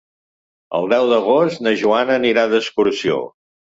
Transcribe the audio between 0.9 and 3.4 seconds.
deu d'agost na Joana anirà d'excursió.